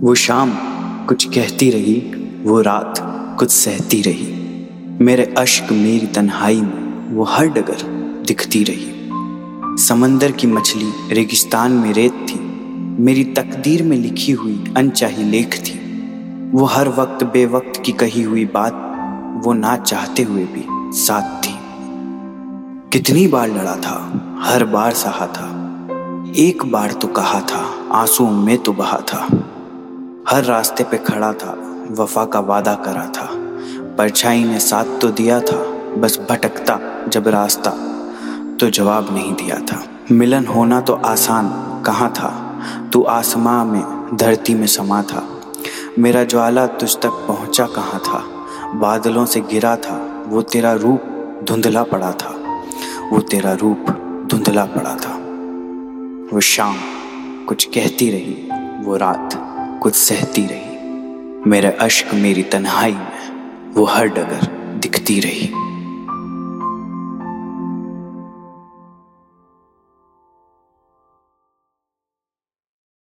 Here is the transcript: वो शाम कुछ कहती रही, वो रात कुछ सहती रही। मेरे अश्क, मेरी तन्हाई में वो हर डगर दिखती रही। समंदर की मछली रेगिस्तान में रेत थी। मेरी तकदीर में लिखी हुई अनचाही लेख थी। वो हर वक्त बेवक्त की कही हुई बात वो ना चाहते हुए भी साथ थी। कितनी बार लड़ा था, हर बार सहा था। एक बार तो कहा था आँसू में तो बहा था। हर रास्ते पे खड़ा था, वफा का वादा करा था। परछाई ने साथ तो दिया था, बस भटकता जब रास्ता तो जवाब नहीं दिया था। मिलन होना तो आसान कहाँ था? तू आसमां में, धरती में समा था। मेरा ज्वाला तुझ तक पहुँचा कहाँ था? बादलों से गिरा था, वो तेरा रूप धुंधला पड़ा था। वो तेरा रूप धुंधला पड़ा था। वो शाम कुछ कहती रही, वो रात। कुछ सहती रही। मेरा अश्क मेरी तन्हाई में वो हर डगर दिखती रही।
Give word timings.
वो 0.00 0.14
शाम 0.14 0.50
कुछ 1.06 1.24
कहती 1.24 1.70
रही, 1.70 2.00
वो 2.42 2.60
रात 2.60 2.94
कुछ 3.38 3.50
सहती 3.50 4.02
रही। 4.02 4.26
मेरे 5.04 5.34
अश्क, 5.38 5.72
मेरी 5.72 6.06
तन्हाई 6.06 6.60
में 6.60 7.14
वो 7.14 7.24
हर 7.24 7.46
डगर 7.46 7.82
दिखती 8.26 8.64
रही। 8.68 9.10
समंदर 9.82 10.32
की 10.32 10.46
मछली 10.46 11.14
रेगिस्तान 11.14 11.72
में 11.72 11.92
रेत 11.92 12.12
थी। 12.12 12.40
मेरी 13.02 13.24
तकदीर 13.24 13.82
में 13.82 13.96
लिखी 13.96 14.32
हुई 14.32 14.64
अनचाही 14.76 15.24
लेख 15.24 15.58
थी। 15.58 15.78
वो 16.52 16.64
हर 16.64 16.88
वक्त 16.88 17.24
बेवक्त 17.24 17.82
की 17.84 17.92
कही 17.92 18.22
हुई 18.22 18.44
बात 18.44 18.92
वो 19.46 19.52
ना 19.52 19.76
चाहते 19.76 20.22
हुए 20.22 20.44
भी 20.44 20.66
साथ 20.98 21.46
थी। 21.46 21.54
कितनी 22.92 23.26
बार 23.26 23.48
लड़ा 23.48 23.76
था, 23.76 24.12
हर 24.42 24.64
बार 24.64 24.92
सहा 24.92 25.26
था। 25.26 25.78
एक 26.36 26.66
बार 26.66 26.92
तो 26.92 27.08
कहा 27.08 27.40
था 27.40 27.88
आँसू 27.92 28.30
में 28.30 28.58
तो 28.58 28.72
बहा 28.72 29.00
था। 29.00 29.52
हर 30.30 30.44
रास्ते 30.44 30.84
पे 30.84 30.98
खड़ा 30.98 31.32
था, 31.32 31.82
वफा 31.90 32.24
का 32.24 32.40
वादा 32.40 32.74
करा 32.74 33.06
था। 33.06 33.28
परछाई 33.98 34.44
ने 34.44 34.60
साथ 34.60 34.84
तो 35.00 35.08
दिया 35.08 35.40
था, 35.40 35.56
बस 35.96 36.20
भटकता 36.30 36.80
जब 37.08 37.28
रास्ता 37.28 37.70
तो 38.60 38.70
जवाब 38.70 39.14
नहीं 39.14 39.32
दिया 39.32 39.58
था। 39.58 39.84
मिलन 40.10 40.46
होना 40.46 40.80
तो 40.80 40.92
आसान 40.92 41.48
कहाँ 41.82 42.10
था? 42.10 42.60
तू 42.92 43.02
आसमां 43.02 43.66
में, 43.66 44.16
धरती 44.16 44.54
में 44.54 44.66
समा 44.66 45.02
था। 45.02 45.42
मेरा 45.98 46.24
ज्वाला 46.24 46.66
तुझ 46.66 46.96
तक 46.96 47.10
पहुँचा 47.10 47.66
कहाँ 47.66 48.00
था? 48.00 48.24
बादलों 48.78 49.26
से 49.26 49.40
गिरा 49.40 49.76
था, 49.76 50.24
वो 50.28 50.42
तेरा 50.42 50.72
रूप 50.72 51.02
धुंधला 51.44 51.82
पड़ा 51.82 52.12
था। 52.12 52.34
वो 53.12 53.20
तेरा 53.20 53.52
रूप 53.52 53.86
धुंधला 54.30 54.64
पड़ा 54.64 54.94
था। 54.94 55.14
वो 56.34 56.40
शाम 56.40 56.74
कुछ 57.48 57.64
कहती 57.64 58.10
रही, 58.10 58.50
वो 58.84 58.96
रात। 58.96 59.45
कुछ 59.82 59.94
सहती 59.94 60.46
रही। 60.46 60.78
मेरा 61.50 61.72
अश्क 61.80 62.14
मेरी 62.14 62.42
तन्हाई 62.42 62.92
में 62.92 63.72
वो 63.74 63.84
हर 63.84 64.08
डगर 64.08 64.46
दिखती 64.82 65.20
रही। 65.20 65.65